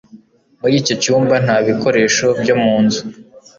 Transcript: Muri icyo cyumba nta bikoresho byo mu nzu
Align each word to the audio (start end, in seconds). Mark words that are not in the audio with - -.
Muri 0.59 0.73
icyo 0.81 0.95
cyumba 1.03 1.35
nta 1.45 1.57
bikoresho 1.67 2.25
byo 2.41 2.55
mu 2.63 2.73
nzu 2.83 3.01